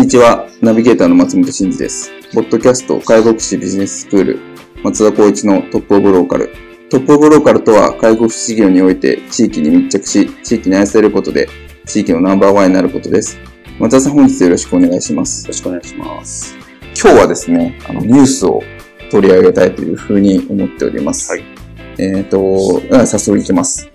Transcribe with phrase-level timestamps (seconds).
[0.00, 0.48] んにちは。
[0.62, 2.10] ナビゲーターの松本慎二です。
[2.32, 4.38] ポッドキャスト介護福祉ビジネススクール、
[4.82, 6.48] 松田光一のトップオブローカル。
[6.88, 11.50] トップオブローカルとは、介護福祉事業において地域に密着し、地域に愛されることで、
[11.84, 13.38] 地域のナンバーワンになることです。
[13.78, 15.42] 松田さん、本日よろしくお願いします。
[15.42, 16.56] よろしくお願いします。
[16.98, 18.62] 今日はですね、あの、ニュースを
[19.10, 21.30] 取り上げたいというふうに思っております。
[21.30, 21.44] はい。
[21.98, 23.90] えっ、ー、と、早速いきます。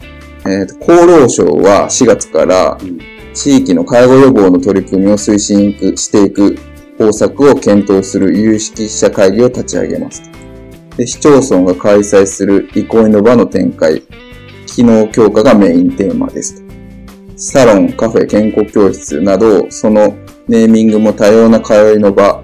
[0.46, 2.78] えっ、ー、と、厚労省は4月から、
[3.36, 6.58] 地域の介護予防の取り組みを推進していく
[6.98, 10.24] 方策を検討する有識者会議を立ち上げます。
[10.96, 14.02] で市町村が開催する憩いの場の展開、
[14.66, 16.64] 機能強化がメインテーマです
[17.36, 20.16] サロン、カフェ、健康教室など、その
[20.48, 22.42] ネーミングも多様な通いの場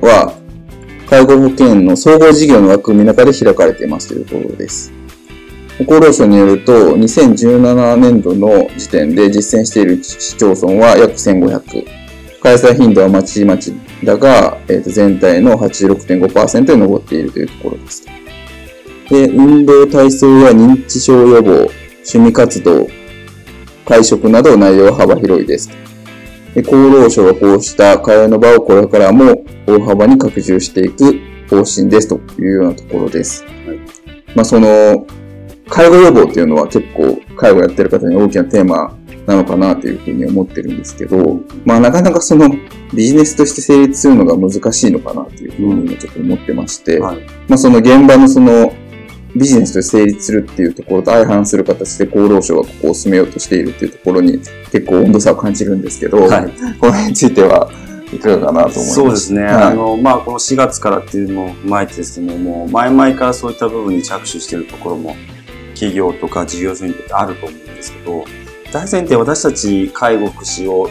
[0.00, 0.34] は、
[1.08, 4.97] 介護保険の総合事業の枠組みの中で開かれていますというところです。
[5.84, 11.86] 厚労省によると、2017年度の時点で実践している市町村は約1500。
[12.40, 13.72] 開催頻度はまちまち
[14.04, 18.06] だが、えー、と全体の86.5%に上っているというところです。
[19.08, 22.88] で、運動、体操や認知症予防、趣味活動、
[23.84, 25.70] 会食など内容は幅広いです。
[26.54, 33.44] で厚労省はこうした会話の場をこれからも大幅に拡充していく方針ですというようなところです。
[33.44, 33.78] はい、
[34.34, 35.06] まあ、その、
[35.68, 38.96] 介護予防っていうのは結構介護やってる方に大きなテーマ
[39.26, 42.48] なのかなというふうに思ってるんですけど、まあなかなかその
[42.94, 48.72] ビジネスとして成立するのが難しいのかなというふうにちょっと思ってまして、はい、まあその現場のその
[49.36, 54.38] ビジネスとして成立するっていうところと相反する形で厚労省がここを進めようとしているっていうところに
[54.72, 57.70] 結構温度差を感じるんですけど、はい、この辺については
[58.12, 58.94] いかがかなと思います。
[58.94, 59.42] そうですね。
[59.42, 65.14] はい、あの、まあ、この4月からっていうのを踏まえてですね、もう前々からそういった部分に着手しているところも
[65.78, 68.24] 企業とか事業所にとってあると思うんですけど、
[68.72, 70.88] 大前提私たち介護福祉を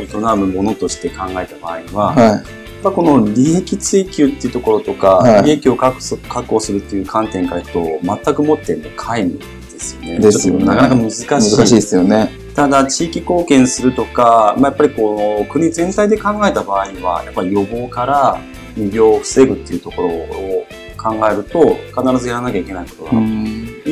[0.00, 6.00] 営むものとして考えた場合は、はい、この利益追求っていうところとか、はい、利益を確
[6.46, 10.18] 保するっていう観点からいくと全くもっても皆無ですよね。
[10.20, 10.64] ですよね。
[10.64, 11.26] なかなか難しい。
[11.26, 12.30] 難しいですよね。
[12.54, 18.38] ただ地域貢献するとか、まあ、やっぱりこう国全体で考えた場合はやっぱり予防から
[18.74, 20.66] 未病を防ぐっていうところを
[21.02, 23.16] 考えると必ずやらなきゃいけないことだと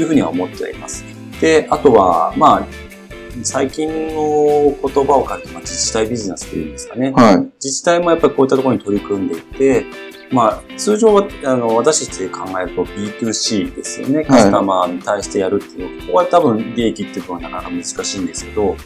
[0.00, 1.04] いうふうには思っています。
[1.40, 2.66] で、あとは、まあ、
[3.42, 7.12] 最近の言葉を借りて、まあ、自治体ビジネスというんですかね。
[7.12, 9.86] はい、自治体もやっぱりこういったところに取り組んでいて、
[10.32, 14.24] まあ、通常は、あの、私たちで考えると B2C ですよね。
[14.24, 18.76] カスタマーに対してやるっていうの、ここは多分利益っていうのはなかなか難しいんですけど、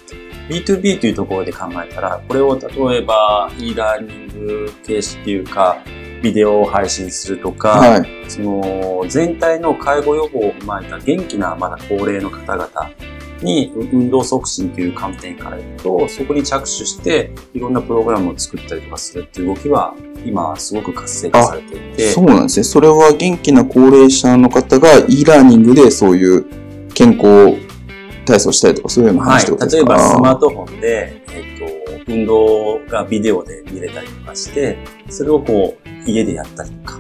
[0.48, 5.78] B2B というところで考えたら、これを例えば e ラーニング形式っていうか、
[6.24, 12.90] ビデオを配信するとか、はい、その全体の介護予防を踏まえた元気なまだ高齢の方々
[13.42, 22.10] に運動促進という観点から言うと、そこに着手していろんなプログラムを作ったりとかするっていう動きは今すごく活性化されていて。
[22.10, 22.64] そうなんですね。
[22.64, 26.46] それは元気な高齢者の方が e ラーニングでそういう
[26.94, 27.54] 健康
[28.24, 34.78] 体操したりとかそういうような話ってことですか、はい、例えばスマートフォンで、えっ、と、運動がビデオで見れたりとかして、
[35.10, 36.98] それをこう、家でやったりとか、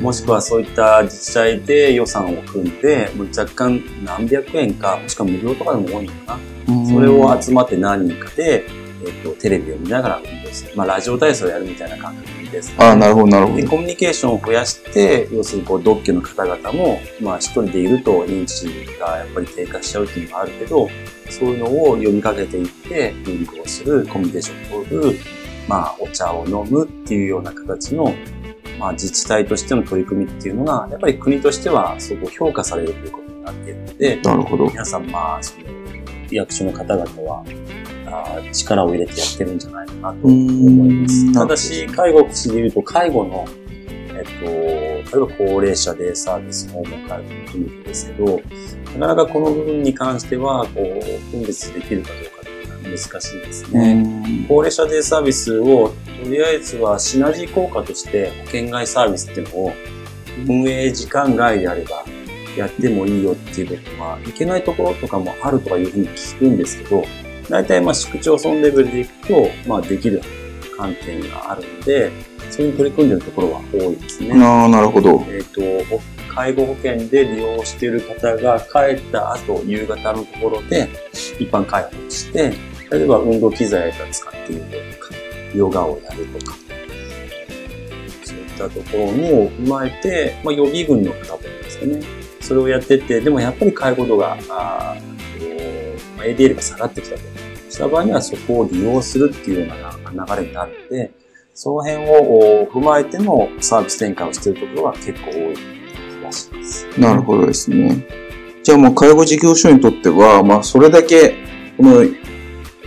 [0.00, 6.86] もしくはそういった自治体で予算を組んで、もう若干何百円か、もしくは無料とかでも多いのかな。
[6.86, 8.66] それを集まって何人かで、
[9.04, 10.72] えっ、と、テレビを見ながら運動する。
[10.74, 12.76] まあ、ラジオ体操をやるみたいな感覚です、ね。
[12.78, 13.58] ああ、なるほど、なるほど。
[13.58, 18.64] で、コミュニケーションを増やして、要するに、こう、独居の方々も、まあ、一人でいると認知
[18.98, 20.88] がやっぱり低下しちゃうっていうのがあるけど、
[21.30, 25.18] そういうのを呼びかけていって、運動する、コミュニケーションを取る、
[25.68, 28.14] まあ、お茶を飲むっていうような形の、
[28.78, 34.66] まあ、自治体としての取り組みっていうのが、やっぱり国としてはすごく評価されるということになっているので、なるほど。
[34.66, 35.66] 皆さん、まあ、その、
[36.30, 37.44] 役所の方々は、
[38.06, 41.32] あ力を入れてやってるんじゃないかなと思います。
[41.32, 43.44] ただし、介護福祉で言うと、介護の、
[44.14, 48.40] えっと、例えば高齢者でサービス、訪問介護も含めてですけど、
[48.98, 52.35] なかなかこの部分に関しては、こう、分別できるかどうか
[52.90, 54.46] 難しいですね。
[54.48, 59.72] 高齢者デイサービスを、とりあえずはシナジー効果として保険外サービスっていうのを
[60.48, 62.04] 運営時間外であれば
[62.56, 67.04] やってもいいよっていうことは、いけないところとかもあるとかいうふうに聞くんですけど、
[67.48, 70.20] 大体まあ市区町村レベルでいくと、まあできる
[70.76, 72.10] 観点があるので、
[72.50, 74.32] それに取り組んでるところは多いですね。
[74.42, 75.24] ああ、なるほど。
[75.28, 75.60] えっ、と、
[76.34, 80.88] 介護保険で利用している方が帰った後、夕方のところで
[81.38, 82.54] 一般開放して、
[82.90, 85.14] 例えば運動機材を使っているとか、
[85.54, 86.56] ヨガをやるとか、
[88.24, 92.02] そういったところも踏まえて、まあ、予備軍の方もですよね。
[92.40, 94.96] それをやってて、でもやっぱり介護度が、あ
[96.16, 97.22] まあ、ADL が下がってきたと
[97.68, 101.10] した場合にはそこを利用するっていうような流れにあって、
[101.54, 106.86] その辺を踏まえてのサービス展開をしているところは結構多い気がします。
[106.98, 108.06] なるほどですね。
[108.62, 111.34] じゃあもう介護事業所にとっては、まあそれだけ、
[111.76, 112.04] この、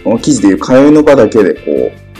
[0.03, 1.61] この記事でいう通いの場だけでこ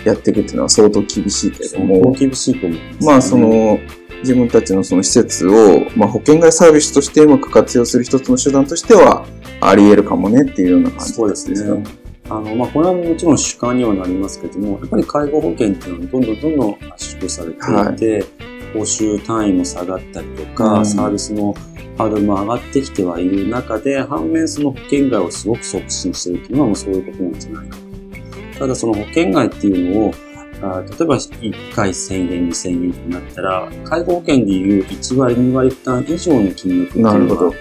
[0.06, 3.80] う、やっていくっていうのは相当厳しいけれども、厳しいと思います、まあそ、の、
[4.22, 9.26] 自分たちのその施設を、まあ、保険外サービスとしてうまく活用する一つの手段としては、
[9.62, 11.84] あり得るかもねっていうような感じそうですね。
[12.30, 18.26] あの、まあ、これはもちろん主観にはなりますけども、やっぱり介護保険っていうのはどんどんどんどん圧縮されていて、
[18.74, 21.54] 報酬単位も下がったりとか、うんサービスの
[21.98, 28.60] ハードルも上がってきてはいる中で、反面その保険外をすごく促進しているっていうのはもうそういうことなんじゃないかと。
[28.60, 30.14] ただその保険外っていうのを、
[30.62, 37.52] あ例えば1回1000円、2000円になったら、介護保険でいう1割、2割負担以上の金額っていうのが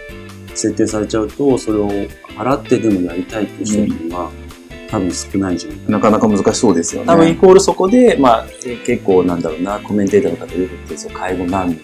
[0.54, 1.88] 設定されちゃうと、それを
[2.36, 4.30] 払ってでもやりたいっていう人っていうのは、
[4.88, 5.98] 多分少ないんじゃないかな。
[5.98, 7.06] なかなか難しそうですよね。
[7.06, 11.82] 多分イコールそこで、まあ、えー結構なんだろうな、コメンテーターの方よく言ってる介護難民が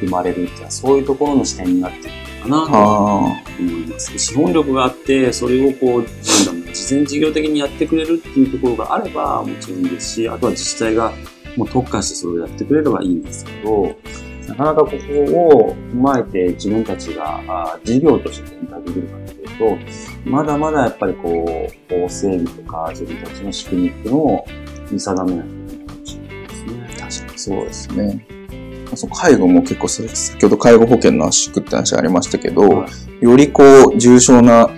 [0.00, 2.14] 生まれるってそういうところの視点になってる
[2.48, 4.18] のかなとあ思います。
[4.18, 11.12] 資本力があって、それをこう、なんだろうな、事前事業的にやってくれるっていうところがあれば、もちろんいいですし、あとは自治体が
[11.56, 13.96] もう特化してそれをやってくれればいいんですけど、
[14.48, 19.16] なかなかここを踏まえて自分たちがあ事業として展開できるか
[19.58, 19.78] と
[20.24, 21.44] まだまだやっぱりこ
[21.90, 24.46] う、法整備とか自分たちの仕組みっていうのを
[24.90, 26.84] 見定めないといけないかもしれないですね。
[26.84, 28.26] あ、確かにそうですね。
[28.94, 33.62] そう介護も結構先ほど介護保険の圧縮って話ありましたけど、はいよりこ
[33.94, 34.68] う、重症な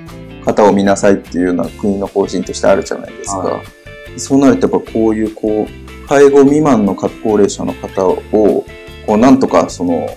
[0.44, 3.38] 方を見なさいっていうような国の方針としてあるじゃないですか。
[3.38, 3.62] は
[4.16, 10.08] そうなるとやっぱこういうこう、介護未満の高齢者の方を、こう、なんとかその、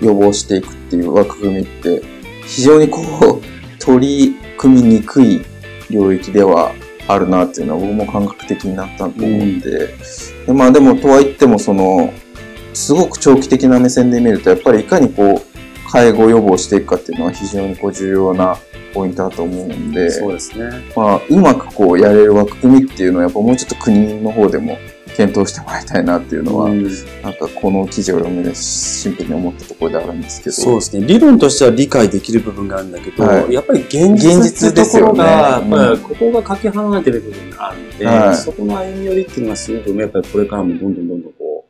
[0.00, 2.02] 予防していくっていう枠組みって、
[2.46, 3.51] 非常にこう、
[3.84, 5.44] 取り組みにくい
[5.90, 6.72] 領域では
[7.08, 9.94] あるなっていうのは僕も感覚的になったと思って、
[10.46, 12.12] でまあでもとは言ってもその、
[12.74, 18.56] すごく長期的な目線で見ると、やっぱりいかにこう、介護予防していくかっていうのは非常にこう重要な
[18.94, 20.70] ポイントだと思うんで、そうですね。
[20.96, 24.78] まあ、うまくこうやれる枠組みっていうのはやっぱもうちょっと国の方でも
[25.16, 26.82] 検討してもらいたいなっていうのは、うん。
[27.22, 30.52] なんかこの記事を読んでシンプルに思ったところであるんですけど。
[30.52, 31.06] そうですね。
[31.06, 33.52] 理論としては理解できる部分があるんだけど、はい。
[33.52, 38.36] やっぱり現実っていうところが、やっぱりここがかけ離れてる部分があるので、はい。
[38.36, 41.64] そこの歩み寄りっていうのはすごくやっぱりこれからもどんどんどんどんこ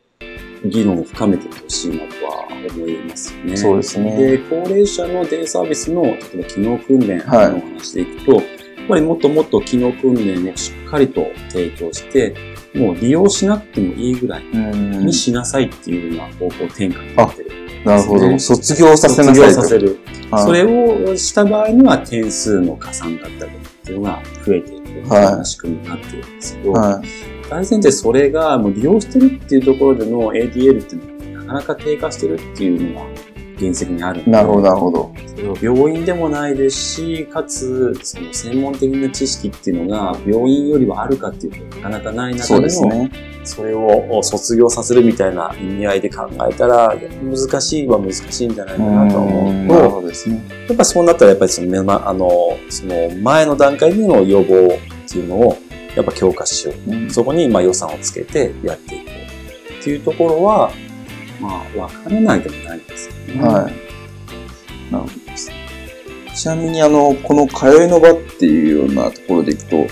[0.65, 3.57] う、議論を深めていってほしいなとは思いますよね。
[3.57, 4.17] そうですね。
[4.17, 8.43] で、高齢者のデイサービスの、例えば機能訓練の話でいくと、やっ
[8.89, 12.35] ぱりもっともっと機能訓練をしっかりと提供して、
[12.75, 17.51] もう利用しなくてもいいぐらいうんにしなさいっていうような方向転換になってる。
[17.85, 18.39] なるほど。
[18.39, 19.63] 卒業させなさいと。
[19.63, 19.99] させる。
[20.31, 27.07] はいそれをした場合には点数の加算だったりっていうのが増えていくような仕組みになってるんですけど、はい。
[27.51, 33.07] 大前提それがもう利用してるっていうところでの ADL っていうのがなかなか低下してるっていうのが
[33.63, 35.13] 原石にあるなるほど、なるほど。
[35.27, 43.11] それを病院でもないですし、かつ、その専門的な知識っていうのが病院よりはあるかっていうとなかなかないそう中での、ですね。
[43.45, 50.43] それを卒業させるみたいな意味合いで考えたら、難しいは難しいんじゃないかなと思うんうと、なるほどですね。
[50.69, 52.29] やっぱそうなったらやっぱりその目ま、あの、
[52.69, 54.55] その前の段階での予防
[55.07, 55.57] っていうのを
[55.97, 57.11] やっぱ強化しようんう。
[57.11, 60.71] そこにまあ予算をつけてやっていこうっていうところは、
[61.43, 63.43] まあ分からないでもないですよね。
[63.43, 64.93] はい。
[64.93, 65.51] なるほどです。
[66.35, 69.87] ちなみに、あの、この通いの場っていうようなところでいくと、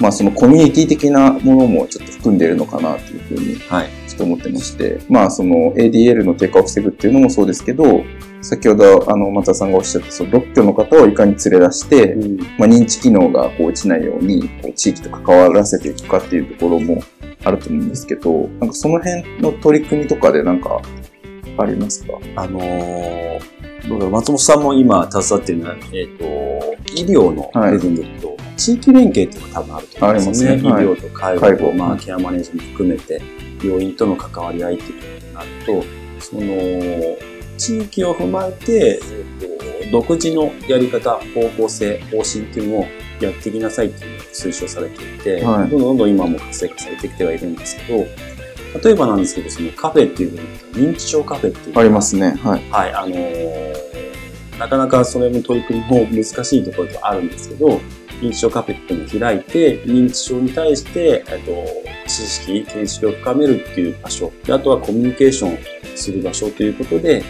[0.00, 3.90] まあそのコミュニティ的なものもちょっと含んでいるのかなというふうに、はい。
[4.08, 8.04] ちょっと思ってまして、まあその ADL の低下を防ぐっていうのもそうですけど、
[8.44, 17.02] 先ほどあの松田さんがおっしゃったその独居の方をいかに連れ出して、うん、まあ、認知機能がこう落ちないようにこう地域と関わらせていくかっていうところも
[17.44, 20.80] あると思うんですけど、なんかその辺の取り組みとかでなんか
[21.58, 22.14] ありますか？
[22.36, 26.24] あのー、松本さんも今携わっているのは、えっ、ー、と、
[26.94, 30.56] 医療の部分でいくと、はい、地域連携っていうのが多分あると思うんですね。
[30.56, 31.72] ね医療と介護介護。
[31.72, 33.22] まあ、ケアマネージャーも含めて、
[33.62, 35.84] 病院との関わり合いっていうことになると、
[36.20, 36.42] その、
[37.56, 42.86] 地域を踏まえて、えーと、独自のやり方、方向性、方針っていうのを
[43.24, 48.06] やっていきなさいっていうのが推奨されていて、はい、どんどんどんどん今も活性化されてきてはいるんですけど、
[48.82, 52.32] 例えばなんですけど、そのカフェっていう部分認知症カフェっていうありますね。
[52.42, 52.70] はい。
[52.70, 57.80] はい、あのー、なかなかそれの取り組みも難しいところではあるんですけど、
[58.20, 61.52] 認知症カフェっていうのを開いて、認知症に対して、えっと、
[62.08, 67.22] 知識、見識を深めるっていう場所、あとはコミュニケーションする場所ということで、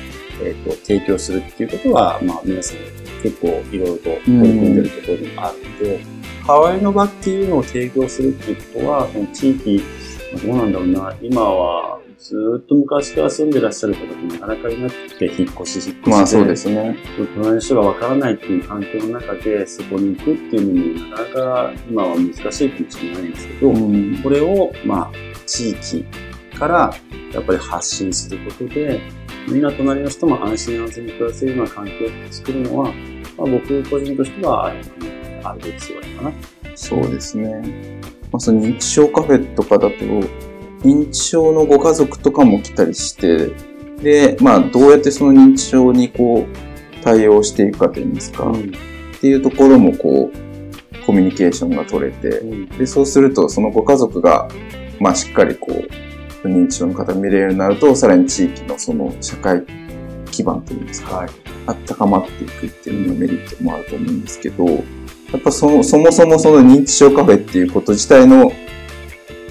[0.42, 6.04] えっ、ー、と、提供するっていうことは、まあ、皆さん結構いろいろと取り組んでるところでもあるので、
[6.46, 9.82] 代わりの場っていうのを提供するっていうことは、その地域、
[10.46, 16.10] どうなんだろうな、今はずっと昔から住んでらっしゃる方ってなかなかいなくて、引っ越し、引っ越しで。
[16.10, 16.96] まあそうですね。
[17.34, 25.12] 隣の人がわからないっていう環境の中で、そこに行くっていうのも、なかなか今は難しいっていうしかないんですけど、うん、これを、まあ、
[25.46, 26.04] 地域
[26.58, 26.94] から
[27.32, 29.00] やっぱり発信することで、
[29.48, 32.94] みんな隣の人も安心安全に暮らせるような環境を作るのは、
[33.36, 34.76] まあ、僕個人としてはある
[35.42, 36.32] ある必要かな。
[36.74, 38.00] そうですね。
[38.32, 39.94] まあ、その認知症カフェとかだと、
[40.82, 43.52] 認知症のご家族とかも来たりして、
[44.02, 54.48] で、まあ、どうやってその認知症にこう、対応していくかといいますか、うん、っていうところもこう、コミュニケーションが取れて、うん、で、そうするとそのご家族が、
[55.00, 59.64] まあ、しっかりこう、認知症の方見れるようになると、さらに地域のその社会
[60.34, 61.28] 基盤というんですか、はい、
[61.66, 64.72] あ高まっていくっていうのがメリットもあると思うんですけど、や
[65.38, 68.52] っぱそのそもそもその認知症カフェっていうこと自体の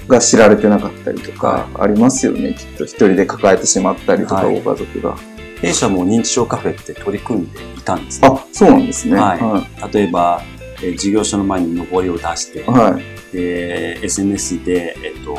[0.08, 5.16] が知られてなかったりとかありますよね、はい、きっと一人で抱えてしまったりとか、ご家族が。
[5.60, 8.28] 弊社も認知症カフェって取り組んでいたんですね。
[8.30, 9.14] あ、そうなんですね。
[9.14, 9.40] はい。
[9.40, 10.42] はい、例えば、
[10.82, 13.00] えー、事業所の前に上りを出して、は
[13.32, 15.34] い、で、SNS で、えっと、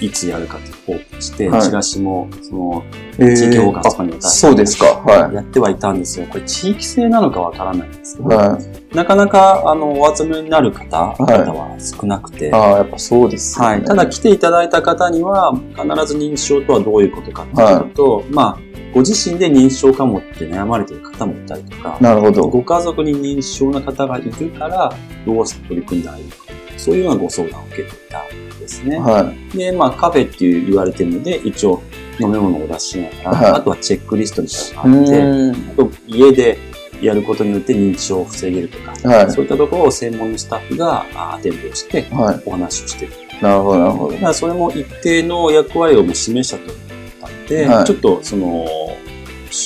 [0.00, 2.82] いつやるかってオープンして、はい、チラシも、その、
[3.18, 4.86] 地域包括とかに渡して、そうですか。
[4.86, 5.34] はい。
[5.34, 6.26] やってはいたんですよ。
[6.26, 13.84] これ地域性なのかわからないんですけど、はい、なかなか、あの、お集めになる方、方は少なくて、ああ、やっぱそうです、ね、はい。
[13.84, 22.48] ただ来ていただいた方には、必ず認知症とはどういうことかっていうと、まあ、ご自身で認知症かもって悩まれている方もいたりとか、なるほど。
[22.48, 24.92] ご家族に認知症の方がいるから、
[25.24, 26.36] どうして取り組んだらいいのか、
[26.80, 28.24] そういうようなご相談を受けていた
[28.58, 28.98] ですね。
[28.98, 29.56] はい。
[29.56, 31.82] で、まあカフェっていう言われてるので、一応
[32.18, 36.58] 飲み物を出しながら、はい、あとはチェックリストみたいなのがあって、あと家で
[37.02, 42.06] やることによって認知症を防げるとか、はい、そういったところを専門のスタッフがアテンドをして
[42.44, 43.12] お話をしてる。
[43.40, 44.12] なるほど、なるほど。
[44.14, 46.76] だからそれも一定の役割をも示したとっ
[47.20, 48.66] たんで、はい、ちょっとその、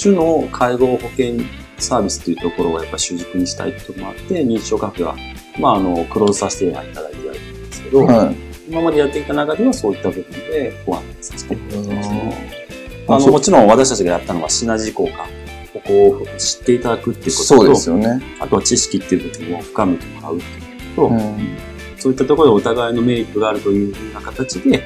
[0.03, 1.35] 種の介護保険
[1.79, 5.17] サービスというところをやっぱ主軸にしたいということもあって、認知症カフェは、
[5.59, 8.37] まあ、あの、クローズさせていただいてやるんですけど、はい、
[8.69, 12.65] 今までやってきた中ではそういった部分でご案内させていただきましたね。
[13.09, 15.27] あの、もちろん私たちがやったのはシナジー効果。
[15.75, 18.23] ここを知っていただくっていうことと、そうですよね。
[18.39, 21.59] あとは知識っていう部分を深めてもらうっていうことと、うん、
[21.99, 24.85] そういったところでお互いのメリットがあるというふうな形で、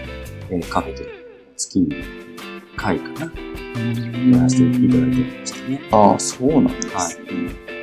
[0.49, 1.09] えー、カフェという
[1.59, 1.95] 月に
[2.75, 3.33] 回かな、
[4.39, 5.83] やらせていただいてましたね。
[5.91, 6.95] ああ、そうなんですね。
[6.95, 7.78] はい、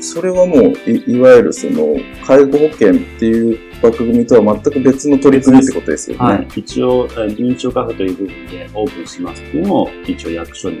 [0.00, 6.24] それはもうい、いわゆるその、介護保険っていう枠組みとは全く別の取り組みってことですよね。
[6.24, 6.48] はい。
[6.56, 10.78] 一応、認知症カフェという部分でオープンしますっていうのを、一応役所に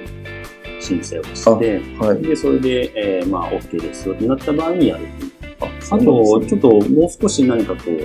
[0.80, 5.06] 申請をして、はい、で、それで、えー、まあ、OK ですよってなった場合にやる
[5.60, 8.04] ああと、ちょっともう少し何かこう、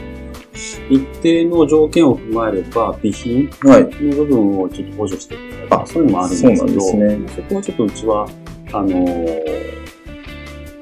[0.89, 8.27] 一定の条件を踏まえれば、備品の部分をちょっと補助してくれば、はい、そういうのもあるんですけど、そね、そこはちょっとうちは、
[8.73, 9.84] あのー、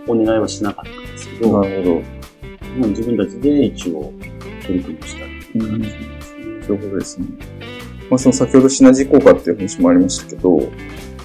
[0.08, 1.94] お願いはしなかったんですけど、なるほど。
[1.94, 4.12] もう自分たちで一応
[4.64, 6.64] 取り組みしたっていう感じですね。
[6.66, 7.28] そういうことですね。
[8.10, 10.68] まあ、その先ほどシナジー効果っていう話もありましたけど、や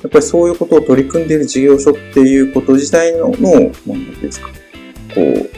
[0.06, 4.49] っぱりそういうことを取り組んでいる事業所っていうこと自体の、の、なんですか、
[5.14, 5.50] こう、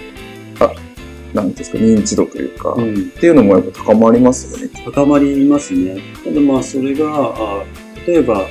[0.64, 0.72] あ、
[1.34, 4.70] なんですか、認知度というか、うん、っていうのもやっぱ高まりますよね。
[4.84, 6.00] 高まりますね。
[6.24, 7.64] ただまあそれが、あ
[8.06, 8.46] 例えば、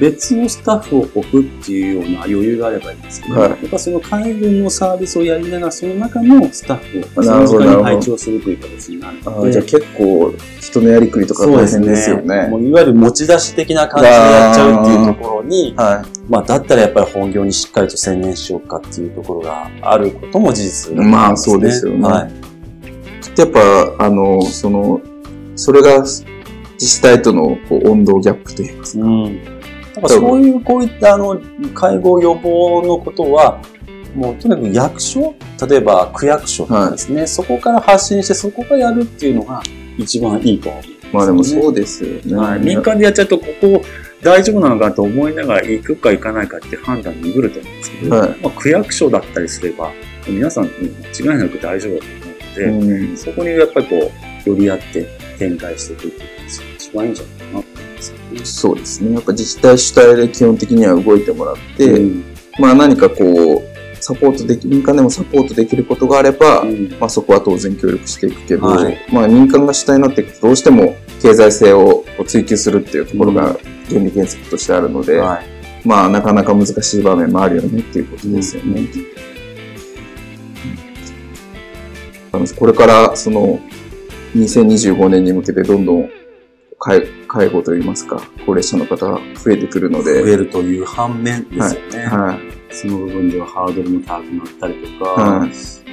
[0.00, 3.50] 別のスタッフを置くっていうような余裕があればいいんですけど、はい。
[3.50, 12.48] やっぱその海軍のサービスをやりながら、その中のスタッフをそなるほどの時間に配置をするという形になるあので、ーじゃあ結構人のやりくりとか大変ですよね。
[12.48, 22.02] もういわゆる持ち出し的な感じでやっちゃうっていうところに、はまあ、だったらやっぱり本業にしっかりと専念しようかっていうところがあることも事実だと思いまあそうですよね。
[22.02, 22.48] はい。
[23.38, 23.60] やっぱ、
[23.98, 25.00] あの、その、
[25.54, 26.24] それが自
[26.78, 29.57] 治体とのこう温度ギャップというか、うん。
[30.00, 31.40] だからそういう、こういった、あの、
[31.74, 33.60] 介護予防のことは、
[34.14, 35.34] もうとにかく役所、
[35.68, 39.62] 例えば区役所とかですね、そこから発信して、そこがやるっていうのが
[39.98, 40.82] 一番いいと思う。
[41.12, 42.36] まあでもそうですよね。
[42.36, 43.82] はい、民間でやっちゃうと、ここ
[44.22, 48.28] 大丈夫なのかと思いながら行くか行かないかって判断に鈍ると思うんですけど、はい。
[48.42, 49.92] まあ、区役所だったりすれば、
[50.26, 53.16] 皆さん間違いなく大丈夫だと思うので、うん。
[53.16, 54.12] そこにやっぱりこ
[54.46, 55.06] う、寄り合って
[55.38, 56.32] 展開していくっていうのが
[56.76, 57.37] 一番いいんじゃない
[57.98, 58.44] かなと思いますよね。
[58.44, 59.12] そうですね。
[59.14, 62.24] やっぱ自治体主体で基本的には動いてもらって、うん
[62.58, 73.56] まあ何かこう、サポートでき、民間でもサポートできることがあれば、うんまあそこは当然協力していくけど、はいまあ民間が主体になっていくとどうしても経済性を追求するっていうところが
[73.88, 75.58] 原理原則としてあるので、はい。
[75.84, 78.88] まあなかなか難しい場面もあるよねっていうことですよね。
[82.32, 83.58] あのこれからその
[84.34, 86.10] 2025年に向けてどんどん
[86.78, 92.06] 介介護といいますか、高齢者の方が増えてくるので、増えるという反面ですよね。
[92.06, 92.38] は
[92.70, 92.74] い。
[92.74, 95.48] その部分ではハードルも高くなったりとか、はい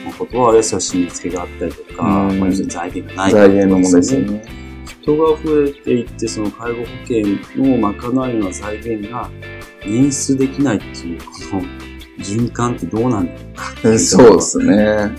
[0.06, 4.46] まあ、ことはあれですよ、締め付けがあったりとか、うんまあ、財源がない財源の問題ですよね。
[5.01, 7.22] 人が増えていって、その介護保険
[7.56, 9.30] の賄うような財源が
[9.82, 11.62] 捻出できないっていう、この
[12.20, 15.12] 循環ってどうなんだろうかっていそうですね。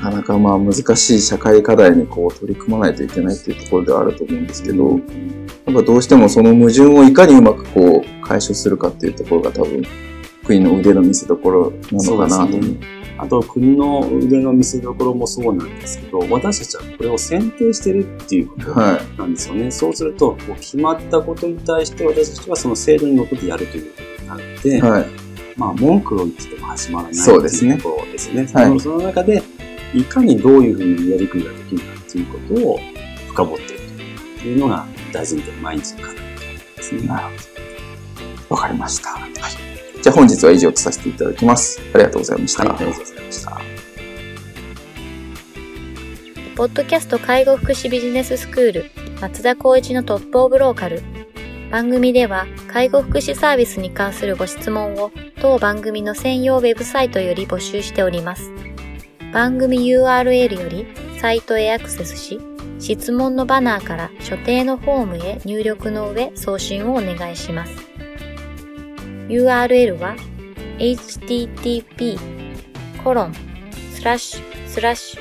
[0.00, 9.82] なかなかまあ難しい社会課題にこう取り組まないといけないっていうところではあると思うんですけど、うんやっぱどうしてもその矛盾をいかにうまくこう解消するかっていうところが多分、
[10.44, 12.60] 国の腕の見せ所なのかなと思う。
[12.60, 19.70] そうですあと、国の腕の見せ所もそうなんですけど、私たちはこれを選定してるっていうことはなんですよね。
[19.70, 24.80] そうすると、決まったことに対して私たちはその制度にのってやるということになって、い。
[24.80, 25.06] はい。
[25.56, 28.48] まあ、文句を言ってても始まらないそうですねっていうところですね。
[28.52, 29.42] はいそのその中で、
[29.94, 32.80] いかにどういうふうにやりくりができるかっていうことを
[33.28, 36.16] 深掘っていくというのが大前提の毎日の課題
[36.76, 37.06] ですね。
[37.06, 37.30] なるほ
[38.48, 38.54] ど。
[38.54, 39.10] わかりました。
[39.10, 39.32] はい。
[40.02, 41.80] じゃあ本日は以上とさせていただきます。
[41.94, 42.64] ありがとうございました。
[42.64, 43.60] はい、ありがとうございました。
[46.56, 51.02] ポッドキャスト介護福祉ビジネススクール松田光一のトップオブローカル
[51.70, 55.10] 番組では介護福祉サービスに関するご質問を
[55.40, 58.52] 当番組の専用ウェブサイトより募集しております
[59.32, 60.86] 番組 URL より
[61.20, 62.40] サイトへアクセスし
[62.80, 67.72] 質問のバナーから所定のフォームへ入力の上送信をお願いします。
[69.28, 70.16] URL は
[70.78, 72.18] http
[73.04, 73.34] コロン
[73.92, 75.20] スラッシュスラッシュ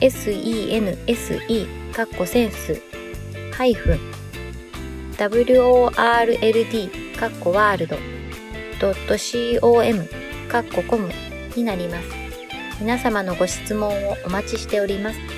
[0.00, 2.82] tol.sense かっこセンス
[3.52, 4.00] ハイフン
[5.16, 7.96] world かっこワールド
[9.60, 10.08] .com
[10.46, 11.10] かっこコム
[11.56, 12.08] になります。
[12.80, 15.35] 皆様のご質問をお待ちしております。